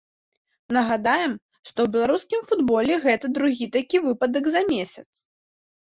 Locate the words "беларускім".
1.97-2.41